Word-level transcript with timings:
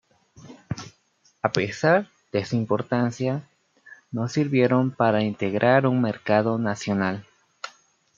A 1.43 1.51
pesar 1.51 2.07
de 2.31 2.43
su 2.43 2.55
importancia, 2.55 3.47
no 4.11 4.27
sirvieron 4.27 4.89
para 4.89 5.21
integrar 5.21 5.85
un 5.85 6.01
mercado 6.01 6.57
nacional. 6.57 7.23